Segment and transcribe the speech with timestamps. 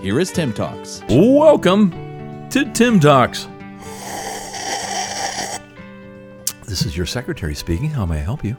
[0.00, 1.02] here is TIIM Talks.
[1.08, 1.90] Welcome
[2.50, 3.48] to TIIM Talks.
[6.66, 7.90] This is your secretary speaking.
[7.90, 8.56] How may I help you?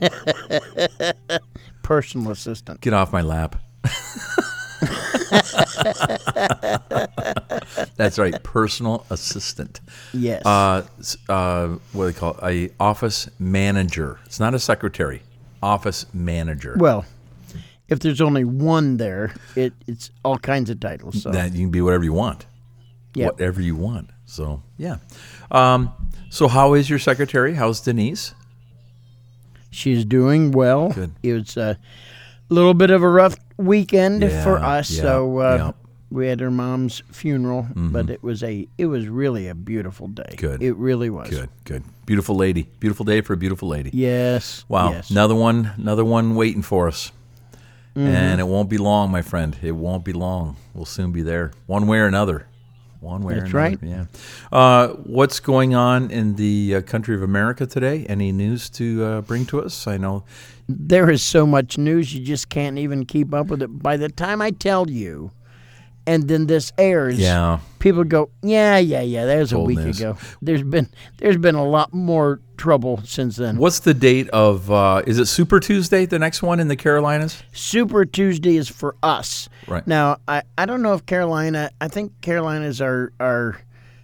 [1.82, 2.80] Personal assistant.
[2.80, 3.56] Get off my lap.
[7.96, 9.80] That's right, personal assistant.
[10.14, 10.44] Yes.
[10.46, 10.84] Uh,
[11.28, 12.70] uh, what do they call it?
[12.70, 14.18] A office manager.
[14.24, 15.22] It's not a secretary.
[15.62, 16.76] Office manager.
[16.78, 17.04] well,
[17.90, 21.22] if there's only one there, it, it's all kinds of titles.
[21.22, 22.46] So that you can be whatever you want.
[23.14, 24.10] Whatever you want.
[24.24, 24.96] So yeah.
[25.50, 25.92] Um,
[26.30, 27.54] so how is your secretary?
[27.54, 28.34] How's Denise?
[29.70, 30.90] she's doing well.
[30.90, 31.12] Good.
[31.22, 31.78] It was a
[32.48, 34.90] little bit of a rough weekend for us.
[34.90, 35.72] yeah, so uh, yeah.
[36.10, 40.34] we had her mom's funeral, but it was a it was really a beautiful day.
[40.36, 40.62] Good.
[40.62, 41.30] It really was.
[41.30, 41.84] Good, good.
[42.04, 42.68] Beautiful lady.
[42.80, 43.90] Beautiful day for a beautiful lady.
[43.92, 44.64] Yes.
[44.68, 44.90] Wow.
[44.90, 45.10] Yes.
[45.10, 47.12] Another one, another one waiting for us.
[47.96, 48.06] Mm-hmm.
[48.06, 49.56] And it won't be long, my friend.
[49.62, 50.56] It won't be long.
[50.74, 52.46] We'll soon be there, one way or another.
[53.00, 53.76] One way That's or another.
[53.76, 53.78] right.
[53.82, 54.04] Yeah.
[54.52, 58.04] Uh, what's going on in the uh, country of America today?
[58.08, 59.86] Any news to uh, bring to us?
[59.86, 60.22] I know.
[60.68, 63.82] there is so much news you just can't even keep up with it.
[63.82, 65.32] By the time I tell you,
[66.06, 67.60] and then this airs, Yeah.
[67.78, 69.24] people go, yeah, yeah, yeah.
[69.24, 69.98] That was a week news.
[69.98, 70.16] ago.
[70.42, 73.56] There's been there's been a lot more trouble since then.
[73.56, 74.70] What's the date of?
[74.70, 76.06] Uh, is it Super Tuesday?
[76.06, 77.42] The next one in the Carolinas?
[77.52, 79.48] Super Tuesday is for us.
[79.66, 79.84] Right.
[79.86, 81.70] Now, I, I don't know if Carolina.
[81.80, 83.60] I think Carolinas are are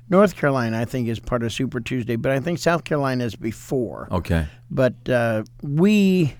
[0.08, 0.80] North Carolina.
[0.80, 4.08] I think is part of Super Tuesday, but I think South Carolina is before.
[4.10, 4.46] Okay.
[4.70, 6.34] But uh, we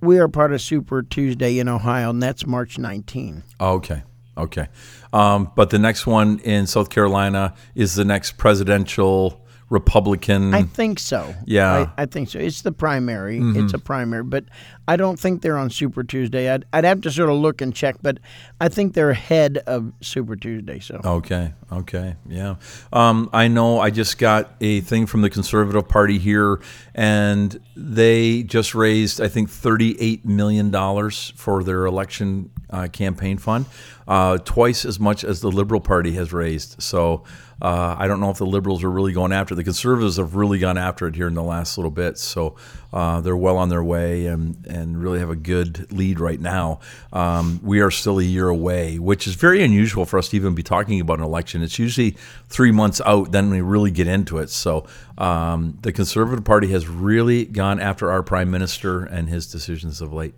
[0.00, 3.44] we are part of Super Tuesday in Ohio, and that's March 19.
[3.60, 4.02] Okay.
[4.36, 4.68] Okay.
[5.12, 10.52] Um, but the next one in South Carolina is the next presidential Republican.
[10.52, 11.32] I think so.
[11.46, 11.84] Yeah.
[11.84, 12.00] Mm-hmm.
[12.00, 12.38] I, I think so.
[12.40, 13.38] It's the primary.
[13.40, 14.44] It's a primary, but
[14.88, 16.50] I don't think they're on Super Tuesday.
[16.52, 18.18] I'd, I'd have to sort of look and check, but
[18.60, 20.80] I think they're ahead of Super Tuesday.
[20.80, 21.54] So Okay.
[21.70, 22.16] Okay.
[22.28, 22.56] Yeah.
[22.92, 23.78] Um, I know.
[23.78, 26.60] I just got a thing from the Conservative Party here,
[26.92, 33.66] and they just raised, I think, thirty-eight million dollars for their election uh, campaign fund,
[34.08, 36.82] uh, twice as much as the Liberal Party has raised.
[36.82, 37.22] So.
[37.60, 39.56] Uh, I don't know if the liberals are really going after it.
[39.56, 42.56] The conservatives have really gone after it here in the last little bit, so
[42.92, 46.80] uh, they're well on their way and, and really have a good lead right now.
[47.12, 50.54] Um, we are still a year away, which is very unusual for us to even
[50.54, 51.62] be talking about an election.
[51.62, 52.16] It's usually
[52.48, 54.50] three months out, then we really get into it.
[54.50, 54.86] So
[55.18, 60.12] um, the Conservative Party has really gone after our prime minister and his decisions of
[60.12, 60.34] late.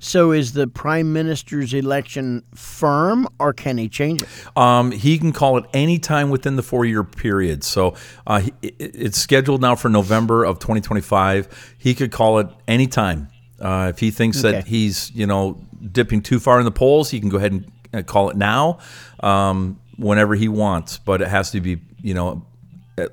[0.00, 4.28] So is the prime minister's election firm, or can he change it?
[4.56, 7.64] Um, he can call it any time within the four year period.
[7.64, 7.94] So
[8.26, 11.74] uh, he, it's scheduled now for November of 2025.
[11.78, 13.28] He could call it any time.
[13.60, 15.60] Uh, if he thinks that he's you know
[15.90, 18.78] dipping too far in the polls, he can go ahead and uh, call it now,
[19.20, 20.98] um, whenever he wants.
[20.98, 22.46] But it has to be you know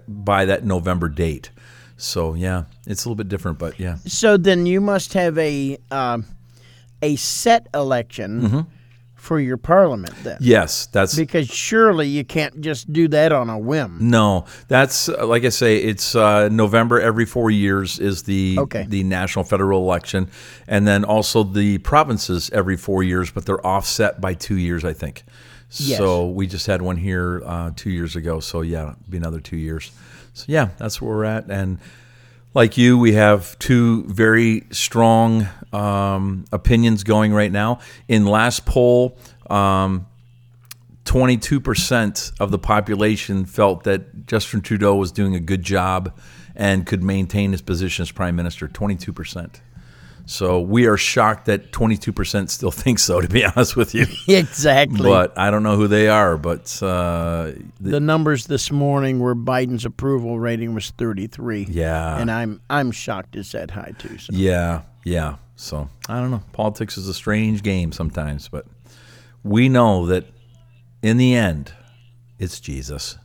[0.08, 1.50] by that November date.
[1.98, 3.96] So yeah, it's a little bit different, but yeah.
[4.06, 6.26] So then you must have a um,
[7.02, 8.68] a set election
[9.16, 13.58] for your parliament then, Yes, that's because surely you can't just do that on a
[13.58, 13.98] whim.
[14.00, 15.78] No, that's uh, like I say.
[15.78, 18.86] It's uh, November every four years is the Okay.
[18.88, 20.30] the national federal election,
[20.68, 24.94] and then also the provinces every four years, but they're offset by two years, I
[24.94, 25.24] think.
[25.72, 25.98] Yes.
[25.98, 28.40] So we just had one here uh, two years ago.
[28.40, 29.92] So yeah, it'll be another two years.
[30.34, 31.80] So yeah, that's where we're at, and
[32.56, 37.80] like you, we have two very strong um, opinions going right now.
[38.08, 39.18] In last poll,
[39.50, 40.08] um,
[41.04, 46.18] 22% of the population felt that Justin Trudeau was doing a good job
[46.56, 48.70] and could maintain his position as prime minister.
[48.70, 49.60] 22%.
[50.26, 54.06] So we are shocked that 22% still think so, to be honest with you.
[54.28, 55.04] Exactly.
[55.08, 56.38] But I don't know who they are.
[56.38, 61.68] But uh, the numbers this morning were Biden's approval rating was 33.
[61.70, 62.18] Yeah.
[62.18, 64.18] And I'm I'm shocked it's that high too.
[64.18, 64.34] So.
[64.34, 65.36] yeah, yeah.
[65.56, 66.44] So I don't know.
[66.54, 68.66] Politics is a strange game sometimes, but
[69.44, 70.26] we know that
[71.02, 71.72] in the end,
[72.40, 73.18] it's Jesus.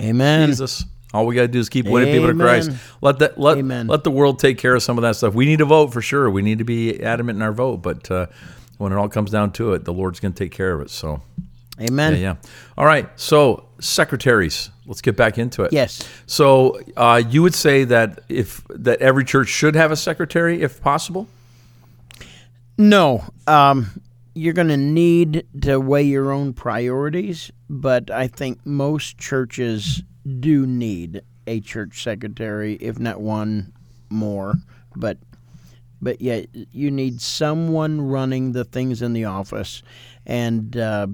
[0.00, 0.48] Amen.
[0.48, 0.84] Jesus.
[1.14, 2.70] All we got to do is keep winning people to Christ.
[3.00, 3.86] Let that let Amen.
[3.86, 5.34] let the world take care of some of that stuff.
[5.34, 6.28] We need to vote for sure.
[6.30, 8.26] We need to be adamant in our vote, but uh,
[8.78, 10.90] When it all comes down to it, the Lord's going to take care of it.
[10.90, 11.20] So,
[11.80, 12.14] Amen.
[12.14, 12.36] yeah, yeah.
[12.76, 13.08] All right.
[13.16, 14.70] So, secretaries.
[14.86, 15.72] Let's get back into it.
[15.72, 16.08] Yes.
[16.26, 20.80] So, uh, you would say that if that every church should have a secretary, if
[20.80, 21.26] possible.
[22.78, 24.00] No, um,
[24.34, 30.66] you're going to need to weigh your own priorities, but I think most churches do
[30.66, 33.72] need a church secretary, if not one
[34.10, 34.54] more.
[34.94, 35.18] But
[36.00, 39.82] but yet you need someone running the things in the office,
[40.26, 41.08] and uh,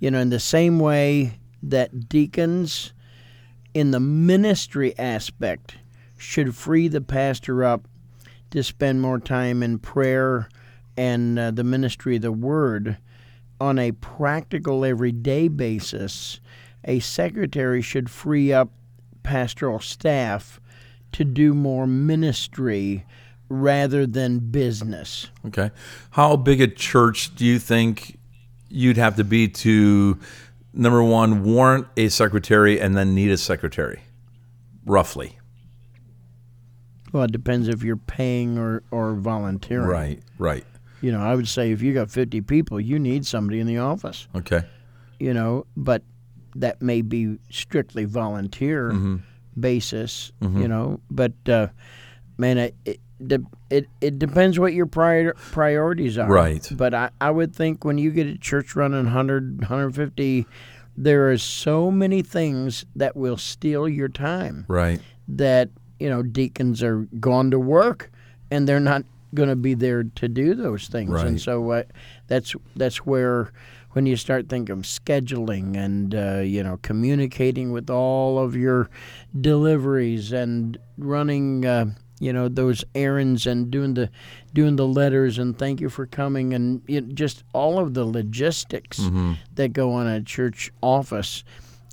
[0.00, 2.92] you know, in the same way that deacons,
[3.74, 5.76] in the ministry aspect,
[6.16, 7.86] should free the pastor up
[8.50, 10.48] to spend more time in prayer
[10.96, 12.96] and uh, the ministry of the word
[13.60, 16.40] on a practical everyday basis
[16.86, 18.70] a secretary should free up
[19.22, 20.60] pastoral staff
[21.12, 23.04] to do more ministry
[23.48, 25.70] rather than business Okay.
[26.10, 28.18] How big a church do you think
[28.68, 30.18] you'd have to be to
[30.72, 34.00] number one warrant a secretary and then need a secretary,
[34.84, 35.38] roughly?
[37.12, 40.20] well it depends if you're paying or, or volunteering Right.
[40.38, 40.64] Right.
[41.00, 43.78] you know i would say if you got 50 people you need somebody in the
[43.78, 44.64] office Okay.
[45.20, 46.02] you know, but
[46.60, 49.16] that may be strictly volunteer Mm-hmm.
[49.58, 51.00] basis, you know.
[51.10, 51.68] But uh,
[52.38, 56.28] man, it it, it it depends what your prior, priorities are.
[56.28, 56.66] Right.
[56.72, 60.46] But I, I would think when you get a church running 100, 150,
[60.96, 65.00] there are so many things that will steal your time Right.
[65.28, 68.10] that you know deacons are gone to work
[68.50, 69.04] and they're not
[69.36, 71.26] going to be there to do those things Right.
[71.28, 71.82] and so uh,
[72.26, 73.52] that's that's where
[73.92, 78.90] when you start thinking of scheduling and uh, you know communicating with all of your
[79.40, 81.86] deliveries and running uh,
[82.18, 84.08] you know those errands and doing the
[84.54, 88.04] doing the letters and thank you for coming and you know, just all of the
[88.04, 88.98] logistics
[89.54, 91.44] that go on a church office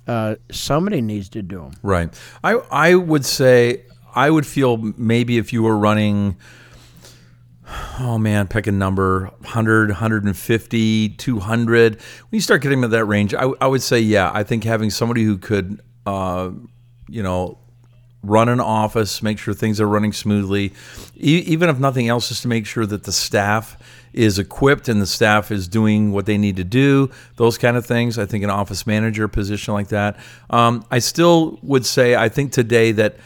[0.06, 2.08] uh, somebody needs to do them Right.
[2.42, 6.36] I I would say I would feel maybe if you were running
[8.00, 11.94] oh man, pick a number 100, 150, 200.
[11.94, 12.00] When
[12.30, 15.24] you start getting to that range, I, I would say yeah, I think having somebody
[15.24, 16.50] who could uh,
[17.08, 17.58] you know
[18.22, 20.72] run an office, make sure things are running smoothly,
[21.16, 23.76] e- even if nothing else, just to make sure that the staff
[24.12, 27.84] is equipped and the staff is doing what they need to do, those kind of
[27.84, 28.18] things.
[28.18, 30.16] I think an office manager position like that.
[30.50, 33.16] Um, I still would say, I think today that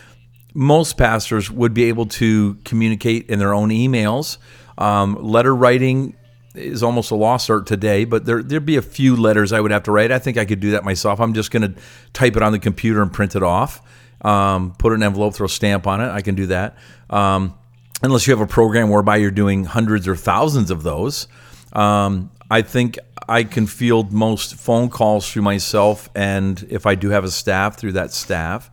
[0.55, 4.39] most pastors would be able to communicate in their own emails.
[4.77, 6.15] Um, letter writing
[6.55, 9.71] is almost a lost art today, but there there'd be a few letters I would
[9.71, 10.11] have to write.
[10.11, 11.21] I think I could do that myself.
[11.21, 11.81] I'm just going to
[12.13, 13.83] type it on the computer and print it off.
[14.23, 16.09] Um, put an envelope, throw a stamp on it.
[16.09, 16.77] I can do that.
[17.09, 17.55] Um,
[18.03, 21.29] unless you have a program whereby you're doing hundreds or thousands of those.
[21.73, 22.99] Um, I think
[23.29, 27.77] I can field most phone calls through myself, and if I do have a staff,
[27.77, 28.71] through that staff.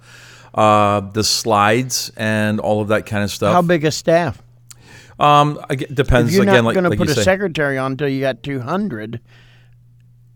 [0.55, 3.51] Uh, the slides and all of that kind of stuff.
[3.53, 4.41] how big a staff
[5.19, 6.55] Um, I get- depends If you're again.
[6.63, 7.23] not like, going to put a say.
[7.23, 9.19] secretary on until you got 200,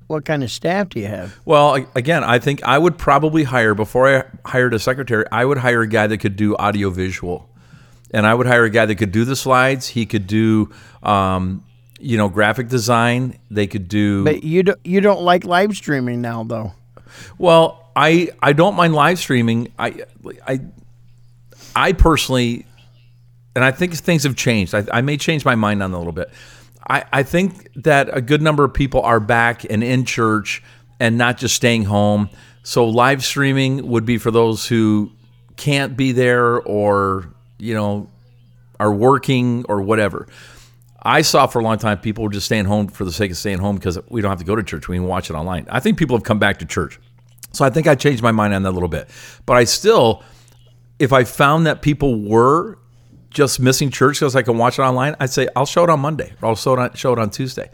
[0.08, 1.40] what kind of staff do you have?
[1.46, 5.24] Well, again, I think I would probably hire before I hired a secretary.
[5.32, 7.50] I would hire a guy that could do audio visual,
[8.12, 9.88] and I would hire a guy that could do the slides.
[9.88, 10.70] He could do,
[11.04, 11.64] um,
[12.00, 13.38] you know, graphic design.
[13.52, 14.24] They could do.
[14.26, 16.74] But you don't, you don't like live streaming now, though.
[17.38, 19.74] Well, I I don't mind live streaming.
[19.78, 20.06] I
[20.48, 20.62] I
[21.76, 22.66] I personally,
[23.58, 24.74] and I think things have changed.
[24.74, 26.32] I, I may change my mind on a little bit.
[26.90, 30.64] I, I think that a good number of people are back and in church
[31.02, 32.30] and not just staying home.
[32.64, 35.12] So live streaming would be for those who
[35.58, 38.10] can't be there or you know
[38.80, 40.26] are working or whatever.
[41.04, 43.38] I saw for a long time people were just staying home for the sake of
[43.38, 44.88] staying home because we don't have to go to church.
[44.88, 45.68] We can watch it online.
[45.70, 46.98] I think people have come back to church.
[47.52, 49.10] So I think I changed my mind on that a little bit.
[49.46, 50.24] But I still,
[51.00, 52.78] if I found that people were
[53.30, 56.00] just missing church because I can watch it online, I'd say I'll show it on
[56.00, 57.70] Monday or I'll show it on, show it on Tuesday.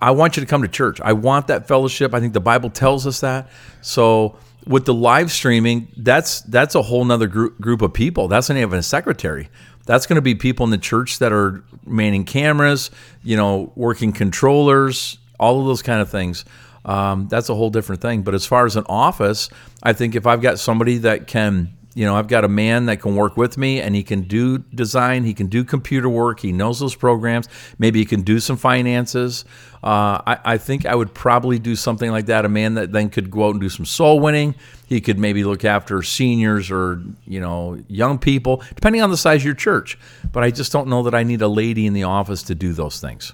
[0.00, 1.00] I- want you to come to church.
[1.00, 2.12] I want that fellowship.
[2.14, 3.48] I think the Bible tells us that.
[3.80, 4.36] So
[4.66, 8.28] with the live streaming, that's that's a whole nother group group of people.
[8.28, 9.48] That's not even a secretary.
[9.86, 12.90] That's going to be people in the church that are manning cameras,
[13.22, 16.44] you know, working controllers, all of those kind of things.
[16.88, 18.22] Um, that's a whole different thing.
[18.22, 19.50] But as far as an office,
[19.82, 23.00] I think if I've got somebody that can you know, I've got a man that
[23.00, 26.52] can work with me and he can do design, he can do computer work, he
[26.52, 27.48] knows those programs.
[27.76, 29.44] Maybe he can do some finances.
[29.82, 32.44] Uh, I, I think I would probably do something like that.
[32.44, 34.54] A man that then could go out and do some soul winning.
[34.86, 39.40] He could maybe look after seniors or, you know, young people, depending on the size
[39.40, 39.98] of your church.
[40.30, 42.74] But I just don't know that I need a lady in the office to do
[42.74, 43.32] those things.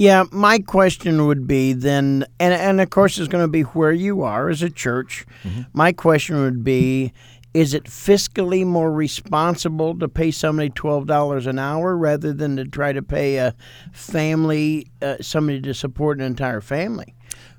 [0.00, 3.92] Yeah, my question would be then, and and of course it's going to be where
[3.92, 5.26] you are as a church.
[5.74, 7.12] My question would be,
[7.52, 12.64] is it fiscally more responsible to pay somebody twelve dollars an hour rather than to
[12.64, 13.54] try to pay a
[13.92, 17.14] family uh, somebody to support an entire family?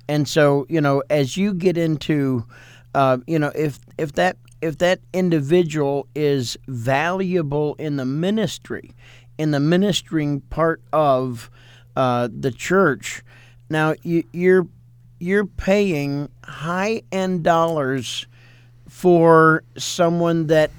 [0.08, 2.44] And so you know, as you get into,
[2.92, 8.96] uh, you know, if if that if that individual is valuable in the ministry,
[9.38, 11.48] in the ministering part of
[11.96, 13.22] uh, the church.
[13.70, 14.66] Now you, you're
[15.18, 18.26] you're paying high end dollars
[18.88, 20.70] for someone that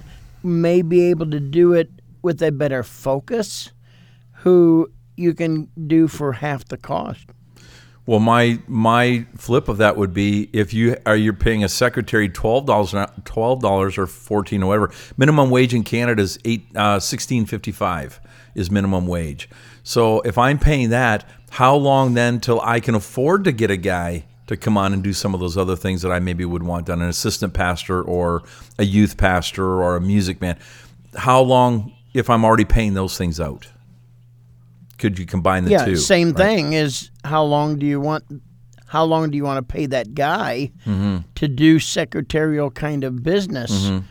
[0.42, 1.90] may be able to do it
[2.22, 3.70] with a better focus,
[4.32, 7.26] who you can do for half the cost.
[8.06, 12.28] Well, my my flip of that would be if you are you're paying a secretary
[12.28, 12.94] twelve dollars
[13.24, 14.92] twelve dollars or fourteen or whatever.
[15.16, 18.20] Minimum wage in Canada is eight uh, sixteen fifty five
[18.54, 19.48] is minimum wage.
[19.82, 23.76] So if I'm paying that, how long then till I can afford to get a
[23.76, 26.62] guy to come on and do some of those other things that I maybe would
[26.62, 28.42] want done, an assistant pastor or
[28.78, 30.58] a youth pastor or a music man?
[31.16, 33.68] How long if I'm already paying those things out?
[34.98, 35.96] Could you combine the yeah, two?
[35.96, 36.36] same right?
[36.36, 38.24] thing is how long do you want
[38.86, 41.16] how long do you want to pay that guy Mm-hmm.
[41.34, 44.06] to do secretarial kind of business Mm-hmm.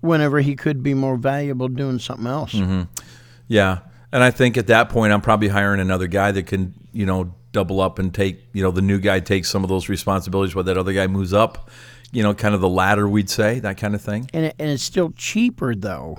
[0.00, 2.52] whenever he could be more valuable doing something else?
[2.52, 2.82] Mm-hmm.
[3.48, 3.78] Yeah,
[4.12, 7.34] and I think at that point I'm probably hiring another guy that can, you know,
[7.52, 10.64] double up and take, you know, the new guy takes some of those responsibilities while
[10.64, 11.70] that other guy moves up,
[12.12, 14.28] you know, kind of the ladder we'd say, that kind of thing.
[14.34, 16.18] And it, and it's still cheaper though.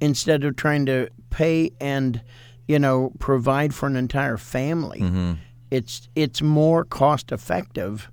[0.00, 2.20] Instead of trying to pay and
[2.68, 5.32] you know provide for an entire family, Mm-hmm.
[5.70, 8.10] it's it's more cost effective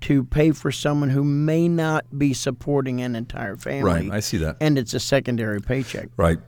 [0.00, 4.08] to pay for someone who may not be supporting an entire family.
[4.08, 4.56] Right, I see that.
[4.60, 6.08] And it's a secondary paycheck.
[6.16, 6.38] Right.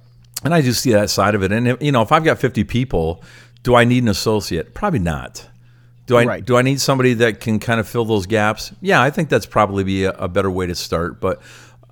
[0.44, 1.52] And I just see that side of it.
[1.52, 3.22] And if, you know, if I've got 50 people,
[3.62, 4.74] do I need an associate?
[4.74, 5.48] Probably not.
[6.06, 6.44] Do I Right.
[6.44, 8.72] do I need somebody that can kind of fill those gaps?
[8.80, 11.20] Yeah, I think that's probably be a, a better way to start.
[11.20, 11.40] But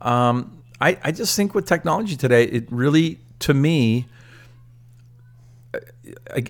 [0.03, 4.07] um, I, I just think with technology today, it really, to me,
[6.35, 6.45] I,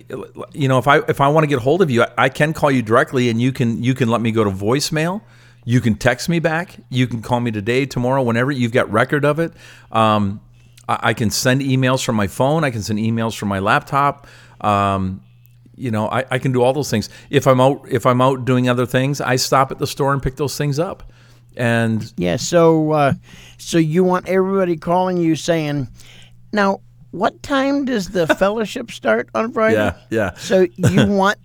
[0.53, 2.51] you know, if I if I want to get hold of you, I, I can
[2.53, 5.21] call you directly, and you can you can let me go to voicemail.
[5.63, 6.77] You can text me back.
[6.89, 8.51] You can call me today, tomorrow, whenever.
[8.51, 9.53] You've got record of it.
[9.91, 10.41] Um,
[10.91, 12.63] I, I can send emails from my phone.
[12.63, 14.27] I can send emails from my laptop.
[14.59, 15.21] Um,
[15.75, 17.09] you know, I, I can do all those things.
[17.29, 20.21] If I'm out if I'm out doing other things, I stop at the store and
[20.21, 21.11] pick those things up.
[21.57, 23.13] And Yeah, so uh,
[23.57, 25.87] so you want everybody calling you saying,
[26.53, 26.81] now
[27.11, 29.75] what time does the fellowship start on Friday?
[29.75, 30.33] Yeah, yeah.
[30.35, 31.39] So you want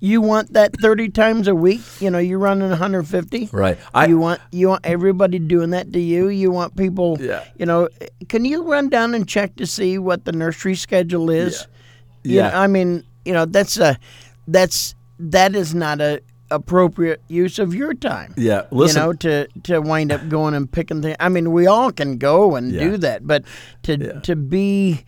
[0.00, 1.80] you want that thirty times a week?
[2.00, 3.48] You know, you're running 150.
[3.52, 3.78] Right.
[3.94, 6.28] I- you want you want everybody doing that to you.
[6.28, 7.16] You want people.
[7.20, 7.44] Yeah.
[7.56, 7.88] You know,
[8.28, 11.66] can you run down and check to see what the nursery schedule is?
[12.24, 12.50] You Yeah.
[12.50, 13.98] know, I mean, you know, that's a
[14.46, 19.48] that's that is not a appropriate use of your time Yeah, listen- you know, to
[19.64, 21.16] to wind up going and picking things.
[21.20, 22.84] I mean, we all can go and Yeah.
[22.84, 23.44] do that, but
[23.82, 25.04] to to be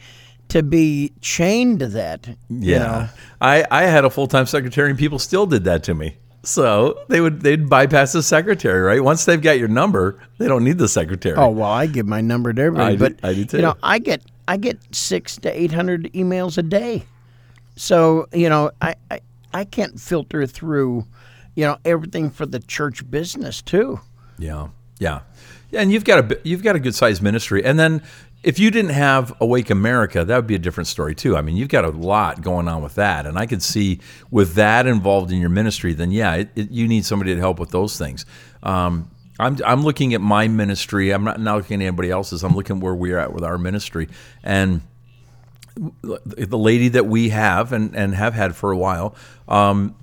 [0.50, 2.36] to be chained to that, you
[2.72, 3.08] Yeah, know,
[3.40, 6.16] I I had a full time secretary, and people still did that to me.
[6.42, 9.02] So they would they'd bypass the secretary, right?
[9.04, 11.36] Once they've got your number, they don't need the secretary.
[11.36, 13.56] Oh well, I give my number to everybody, I do- but I do too.
[13.58, 17.04] you know, I get I get six to eight hundred emails a day,
[17.76, 19.20] so you know, I, I
[19.52, 21.04] I can't filter through,
[21.56, 24.00] you know, everything for the church business too.
[24.38, 25.20] Yeah, yeah,
[25.70, 25.80] yeah.
[25.82, 28.02] And you've got a you've got a good sized ministry, and then
[28.42, 31.36] if you didn't have Awake America, that would be a different story too.
[31.36, 34.54] I mean, you've got a lot going on with that, and I could see with
[34.54, 37.70] that involved in your ministry, then yeah, it, it, you need somebody to help with
[37.70, 38.24] those things.
[38.62, 41.10] Um, I'm I'm looking at my ministry.
[41.10, 42.42] I'm not, not looking at anybody else's.
[42.42, 44.08] I'm looking where we're at with our ministry,
[44.42, 44.80] and
[46.02, 49.14] the lady that we have and, and have had for a while,
[49.48, 49.94] um,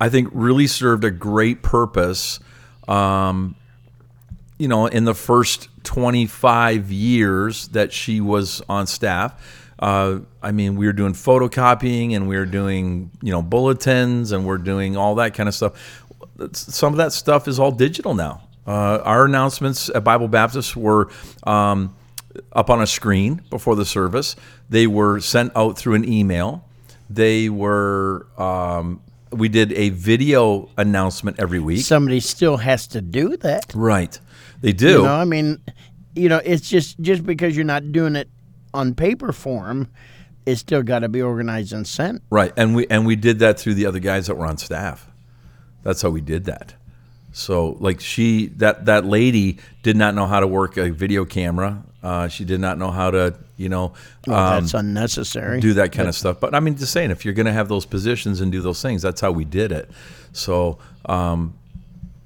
[0.00, 2.40] I think really served a great purpose.
[2.88, 3.56] Um,
[4.58, 9.34] you know, in the first 25 years that she was on staff,
[9.78, 14.46] uh, I mean, we were doing photocopying and we were doing, you know, bulletins and
[14.46, 16.02] we're doing all that kind of stuff.
[16.52, 18.42] Some of that stuff is all digital now.
[18.66, 21.08] Uh, our announcements at Bible Baptist were
[21.42, 21.96] um,
[22.52, 24.36] up on a screen before the service.
[24.70, 26.64] They were sent out through an email.
[27.10, 28.26] They were.
[28.38, 31.84] Um, we did a video announcement every week.
[31.84, 33.72] Somebody still has to do that.
[33.74, 34.18] Right.
[34.62, 34.88] They do.
[34.88, 35.60] You know, I mean,
[36.14, 38.28] you know, it's just just because you're not doing it
[38.72, 39.88] on paper form,
[40.46, 42.22] it's still got to be organized and sent.
[42.30, 45.08] Right, and we and we did that through the other guys that were on staff.
[45.82, 46.74] That's how we did that.
[47.32, 51.82] So, like she that that lady did not know how to work a video camera.
[52.02, 53.92] Uh, she did not know how to, you know,
[54.26, 55.60] Well, um, that's unnecessary.
[55.60, 56.40] do that kind of stuff.
[56.40, 58.82] But I mean, just saying, if you're going to have those positions and do those
[58.82, 59.88] things, that's how we did it.
[60.32, 61.56] So um,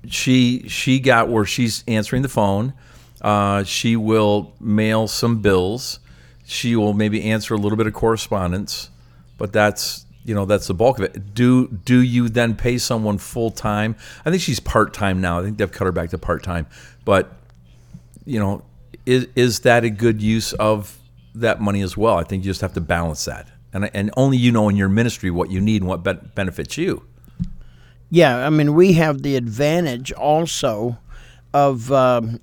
[0.08, 2.72] she she got where she's answering the phone.
[3.20, 5.98] Uh, she will mail some bills.
[6.44, 8.90] She will maybe answer a little bit of correspondence,
[9.38, 11.34] but that's you know that's the bulk of it.
[11.34, 13.96] Do do you then pay someone full time?
[14.24, 15.40] I think she's part time now.
[15.40, 16.66] I think they've cut her back to part time,
[17.04, 17.32] but
[18.24, 18.62] you know,
[19.06, 20.98] is is that a good use of
[21.34, 22.16] that money as well?
[22.16, 24.88] I think you just have to balance that, and and only you know in your
[24.88, 27.04] ministry what you need and what ben- benefits you.
[28.10, 30.98] Yeah, I mean, we have the advantage also
[31.52, 32.40] of, um,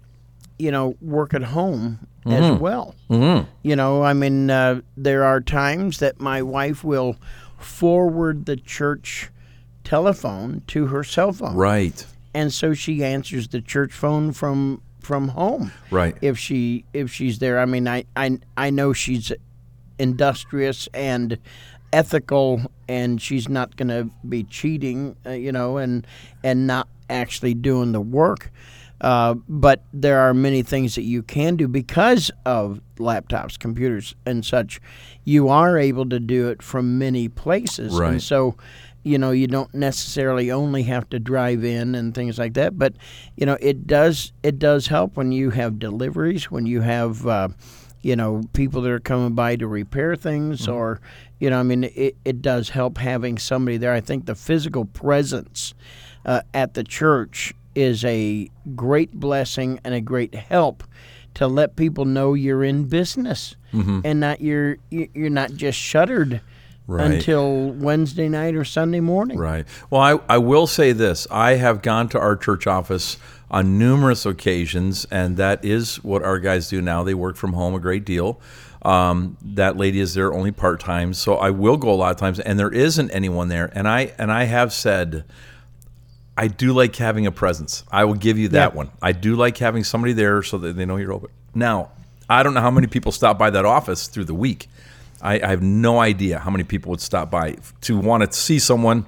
[0.59, 2.95] you know, work at home as well.
[3.09, 3.49] Mm-hmm.
[3.63, 7.17] You know, I mean, uh, there are times that my wife will
[7.59, 9.29] forward the church
[9.83, 11.55] telephone to her cell phone.
[11.55, 15.73] Right, And so she answers the church phone from from home.
[15.91, 17.59] right, If she if she's there.
[17.59, 19.31] I mean, I I I know she's
[19.99, 21.37] industrious and
[21.91, 26.05] ethical and she's not going to be cheating, uh, you know, and
[26.43, 28.51] and not actually doing the work.
[29.01, 34.45] Uh, but there are many things that you can do because of laptops, computers, and
[34.45, 34.79] such.
[35.25, 38.11] You are able to do it from many places, Right.
[38.13, 38.55] and so
[39.05, 42.77] you know you don't necessarily only have to drive in and things like that.
[42.77, 42.93] But
[43.35, 47.49] you know it does it does help when you have deliveries, when you have uh,
[48.01, 51.01] you know people that are coming by to repair things, or
[51.43, 53.93] you know I mean it, it does help having somebody there.
[53.93, 55.73] I think the physical presence
[56.25, 60.83] uh, at the church is a great blessing and a great help
[61.33, 66.41] to let people know you're in business and not you're you're not just shuttered
[66.85, 67.11] Right.
[67.11, 69.37] until Wednesday night or Sunday morning.
[69.37, 69.65] right.
[69.89, 73.15] Well, I I will say this: I have gone to our church office
[73.49, 77.01] on numerous occasions, and that is what our guys do now.
[77.01, 78.37] They work from home a great deal.
[78.83, 82.17] Um, that lady is there only part time, so I will go a lot of
[82.17, 83.71] times, and there isn't anyone there.
[83.73, 85.23] And I and I have said
[86.37, 87.83] I do like having a presence.
[87.91, 88.77] I will give you that Yeah.
[88.77, 88.89] one.
[89.01, 91.29] I do like having somebody there so that they know you're open.
[91.53, 91.89] Now,
[92.27, 94.67] I don't know how many people stop by that office through the week.
[95.21, 98.57] I, I have no idea how many people would stop by to want to see
[98.59, 99.05] someone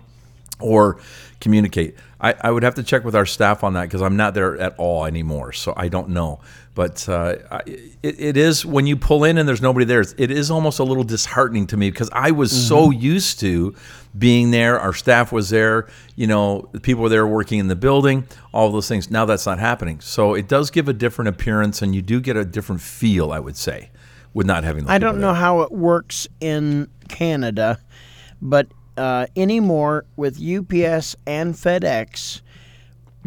[0.59, 0.99] or
[1.39, 1.95] communicate.
[2.19, 4.57] I, I would have to check with our staff on that because I'm not there
[4.57, 6.39] at all anymore, so I don't know.
[6.73, 10.03] But uh, I, it, it is when you pull in and there's nobody there.
[10.17, 13.75] It is almost a little disheartening to me because I was so used to
[14.17, 14.79] being there.
[14.79, 15.87] Our staff was there.
[16.15, 18.27] You know, the people were there working in the building.
[18.53, 19.11] All those things.
[19.11, 19.99] Now that's not happening.
[19.99, 23.31] So it does give a different appearance, and you do get a different feel.
[23.31, 23.89] I would say
[24.33, 24.87] with not having.
[24.87, 25.35] I don't know there.
[25.41, 27.79] how it works in Canada,
[28.41, 32.41] but uh, anymore with UPS and FedEx,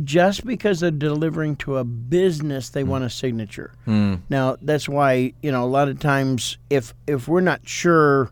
[0.04, 2.90] just because they're delivering to a business, they hmm.
[2.90, 3.72] want a signature.
[3.84, 4.16] Hmm.
[4.28, 8.30] Now that's why you know a lot of times if if we're not sure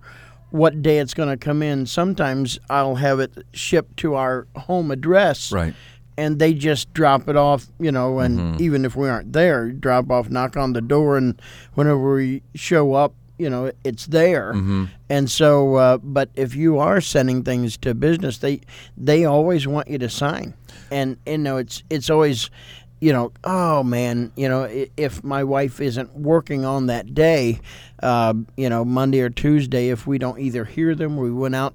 [0.50, 4.90] what day it's going to come in, sometimes I'll have it shipped to our home
[4.90, 5.74] address, Right.
[6.16, 8.62] and they just drop it off, you know, and mm-hmm.
[8.62, 11.40] even if we aren't there, drop off, knock on the door, and
[11.74, 14.52] whenever we show up, you know, it's there.
[15.08, 18.60] And so, uh, but if you are sending things to business, they
[18.96, 20.54] they always want you to sign,
[20.90, 22.50] and you know, it's it's always.
[22.98, 27.60] You know, oh man, you know, if my wife isn't working on that day,
[28.02, 31.74] uh, you know, Monday or Tuesday, if we don't either hear them we went out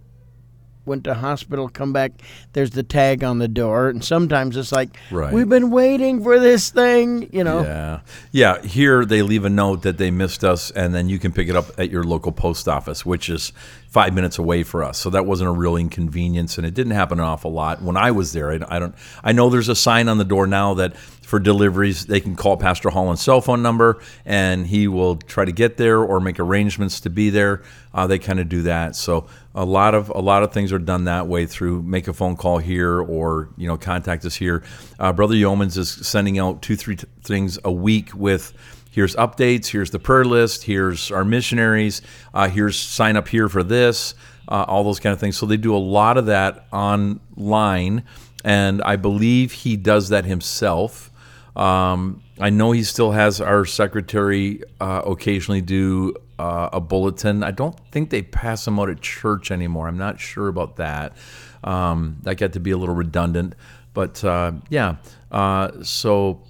[0.86, 2.12] went to hospital, come back,
[2.54, 5.34] there's the tag on the door, and sometimes it's like, Right.
[5.34, 7.62] we've been waiting for this thing, you know.
[7.62, 8.00] Yeah.
[8.32, 8.62] Yeah.
[8.62, 11.56] Here they leave a note that they missed us, and then you can pick it
[11.56, 13.54] up at your local post office, which is
[13.91, 14.97] five minutes away for us.
[14.97, 18.12] So that wasn't a real inconvenience, and it didn't happen an awful lot when I
[18.12, 18.49] was there.
[18.49, 18.95] I, I don't.
[19.21, 22.56] I know there's a sign on the door now that for deliveries they can call
[22.56, 27.01] Pastor Holland's cell phone number, and he will try to get there or make arrangements
[27.01, 27.63] to be there.
[27.93, 28.95] Uh, they kind of do that.
[28.95, 32.13] So a lot of a lot of things are done that way through make a
[32.13, 34.63] phone call here or you know contact us here.
[34.99, 38.54] Uh, Brother Yeomans is sending out two three t- things a week with
[38.91, 42.01] here's updates, here's the prayer list, here's our missionaries,
[42.34, 44.13] uh, here's sign up here for this,
[44.47, 45.38] uh, all those kind of things.
[45.38, 48.04] So they do a lot of that online,
[48.45, 51.10] and I believe he does that himself.
[51.56, 57.43] Um, I know he still has our secretary uh, occasionally do uh, a bulletin.
[57.43, 59.88] I don't think they pass them out at church anymore.
[59.88, 61.15] I'm not sure about that.
[61.63, 63.54] Um, that got to be a little redundant,
[63.93, 64.95] but uh, yeah.
[65.32, 66.41] Uh, so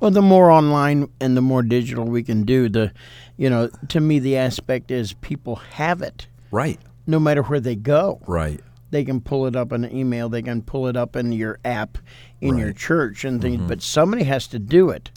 [0.00, 2.92] Well, the more online and the more digital we can do, the,
[3.36, 7.76] you know, to me, the aspect is people have it right, no matter where they
[7.76, 8.20] go.
[8.26, 8.60] right,
[8.90, 11.58] They can pull it up in an email, they can pull it up in your
[11.64, 11.98] app
[12.40, 15.10] in your church and things, but somebody has to do it.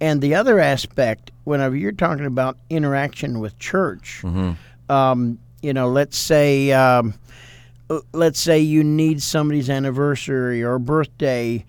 [0.00, 4.22] And the other aspect, whenever you're talking about interaction with church,
[4.88, 7.14] um, you know, let's say, um,
[7.88, 11.64] uh, let's say you need somebody's anniversary or birthday.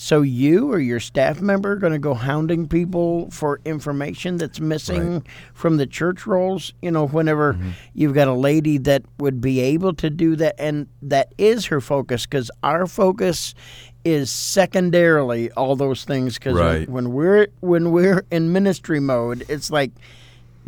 [0.00, 4.60] So you or your staff member are going to go hounding people for information that's
[4.60, 6.72] missing from the church rolls.
[6.80, 7.70] You know, whenever mm-hmm.
[7.94, 11.80] you've got a lady that would be able to do that, and that is her
[11.80, 13.56] focus, because our focus
[14.04, 16.34] is secondarily all those things.
[16.34, 16.88] Because Right.
[16.88, 19.90] when we're when we're in ministry mode, it's like,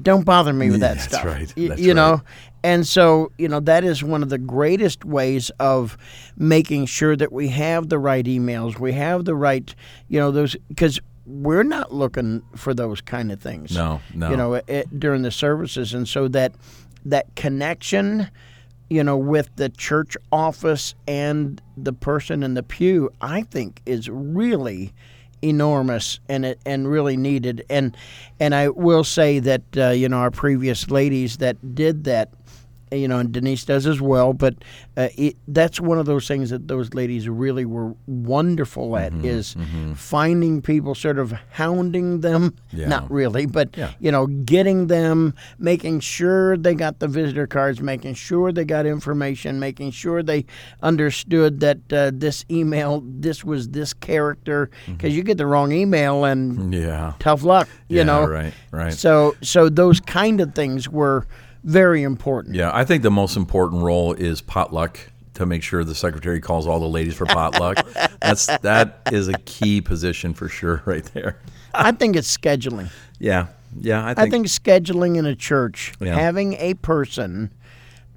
[0.03, 1.25] don't bother me with Yeah, that that's stuff.
[1.25, 1.53] right.
[1.57, 2.21] You know, right.
[2.63, 5.97] And so, you know, that is one of the greatest ways of
[6.37, 9.75] making sure that we have the right emails, we have the right,
[10.09, 13.75] you know, those, because we're not looking for those kind of things.
[13.75, 14.31] No, no.
[14.31, 15.95] You know, it, during the services.
[15.95, 16.53] And so that,
[17.07, 18.31] that connection,
[18.91, 24.11] you know, with the church office and the person in the pew, I think is
[24.11, 24.93] really
[25.43, 27.97] enormous and it and really needed and
[28.39, 32.29] and I will say that uh, you know our previous ladies that did that
[32.93, 34.55] you know and Denise does as well but
[34.97, 39.25] uh, it, that's one of those things that those ladies really were wonderful at Mm-hmm,
[39.27, 39.57] is
[39.97, 42.89] finding people sort of hounding them Yeah.
[42.89, 43.91] not really but Yeah.
[44.01, 48.87] you know getting them making sure they got the visitor cards making sure they got
[48.87, 50.45] information making sure they
[50.83, 54.93] understood that uh, this email this was this character Mm-hmm.
[54.95, 57.15] because you get the wrong email and Yeah.
[57.19, 58.93] tough luck you Yeah, know right, right.
[58.93, 61.27] so so those kind of things were
[61.65, 64.99] very important Yeah, I think the most important role is potluck
[65.35, 67.87] to make sure the secretary calls all the ladies for potluck.
[68.21, 71.39] That's that is a key position for sure, right there.
[71.75, 73.47] i think it's scheduling Yeah,
[73.79, 74.05] yeah.
[74.05, 76.15] I I think, think scheduling in a church, Yeah.
[76.19, 77.51] having a person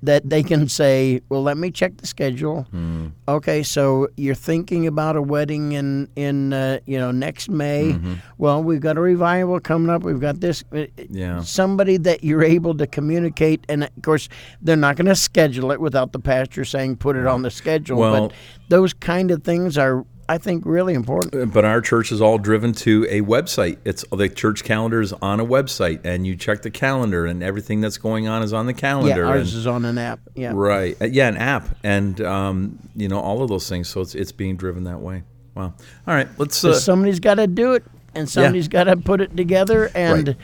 [0.04, 3.08] that they can say, "Well, let me check the schedule." Hmm.
[3.28, 7.94] Okay, so you're thinking about a wedding in in uh, you know next May.
[7.94, 8.14] Mm-hmm.
[8.38, 10.04] Well, we've got a revival coming up.
[10.04, 10.64] We've got this.
[10.74, 11.42] uh, Yeah.
[11.42, 14.30] Somebody that you're able to communicate, and of course,
[14.62, 17.98] they're not going to schedule it without the pastor saying, "Put it on the schedule."
[17.98, 18.34] Well- but
[18.70, 21.54] those kind of things are, I think, really important.
[21.54, 23.78] but our church is all driven to a website.
[23.86, 27.82] It's the church calendar is on a website, and you check the calendar, and everything
[27.82, 29.22] that's going on is on the calendar.
[29.24, 30.20] Yeah, ours and- is on an app.
[30.36, 30.52] Yeah.
[30.56, 30.96] Right.
[31.02, 33.90] Uh, Yeah, an app, and um, you know all of those things.
[33.90, 35.24] So it's it's being driven that way.
[35.56, 35.74] Wow.
[36.08, 36.28] All right.
[36.38, 36.64] Let's.
[36.64, 37.84] Uh, somebody's got to do it,
[38.16, 40.38] and somebody's got to put it together, and Right.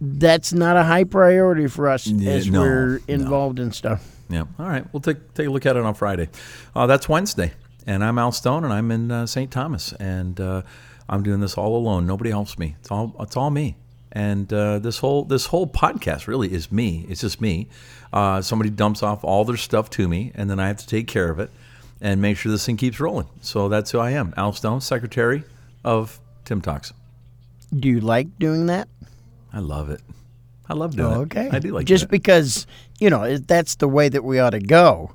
[0.00, 3.00] that's not a high priority for us Yeah, as no, we're no.
[3.08, 4.04] involved in stuff.
[4.28, 4.44] Yeah.
[4.58, 4.84] All right.
[4.92, 6.28] We'll take take a look at it on Friday.
[6.74, 7.52] Uh, that's Wednesday,
[7.86, 9.50] and I'm Al Stone, and I'm in uh, St.
[9.50, 10.62] Thomas, and uh,
[11.08, 12.06] I'm doing this all alone.
[12.06, 12.76] Nobody helps me.
[12.80, 13.76] It's all it's all me.
[14.12, 17.04] And uh, this whole this whole podcast really is me.
[17.08, 17.68] It's just me.
[18.12, 21.08] Uh, somebody dumps off all their stuff to me, and then I have to take
[21.08, 21.50] care of it
[22.00, 23.28] and make sure this thing keeps rolling.
[23.40, 25.42] So that's who I am, Al Stone, Secretary
[25.84, 26.92] of TIIM Talks.
[27.74, 28.88] Do you like doing that?
[29.52, 30.00] I love it.
[30.68, 31.24] I love doing Oh, it.
[31.24, 31.48] okay.
[31.52, 32.22] I do like just doing it.
[32.24, 32.66] Just because
[33.00, 35.12] you know that's the way that we ought to go.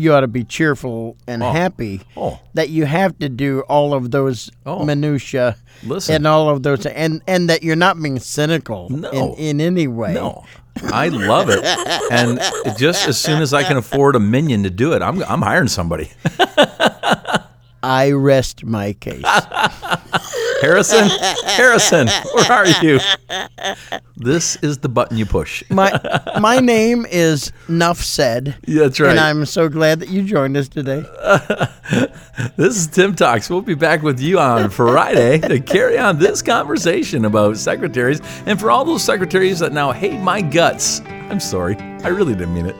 [0.00, 1.52] You ought to be cheerful and Oh.
[1.52, 2.38] happy Oh.
[2.54, 4.82] that you have to do all of those Oh.
[4.82, 6.14] minutia Listen.
[6.14, 9.10] and all of those, and and that you're not being cynical No.
[9.10, 10.14] in, in any way.
[10.14, 10.44] No,
[10.90, 11.62] I love it,
[12.10, 12.40] and
[12.78, 15.68] just as soon as I can afford a minion to do it, I'm I'm hiring
[15.68, 16.10] somebody.
[17.82, 19.22] I rest my case.
[20.62, 21.08] Harrison,
[21.44, 23.00] Harrison, where are you?
[24.20, 25.64] This is the button you push.
[25.70, 25.98] my
[26.38, 28.54] my name is Nuff Said.
[28.66, 29.10] Yeah, that's right.
[29.10, 31.04] And I'm so glad that you joined us today.
[32.56, 33.50] This is TIIM Talks.
[33.50, 38.58] We'll be back with you on Friday to carry on this conversation about secretaries, and
[38.58, 41.76] for all those secretaries that now hate my guts, I'm sorry.
[41.76, 42.76] I really didn't mean it.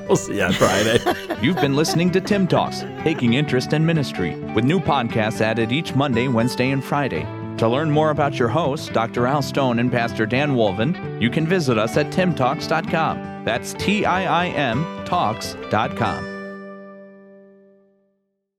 [0.08, 1.00] we'll see you on Friday.
[1.40, 5.96] You've been listening to TIIM Talks, taking interest in ministry, with new podcasts added each
[5.96, 7.26] Monday, Wednesday, and Friday.
[7.58, 9.26] To learn more about your hosts, Dr.
[9.26, 13.44] Al Stone and Pastor Dan Wolven, you can visit us at timtalks.com.
[13.44, 16.37] That's T I I M talks.com.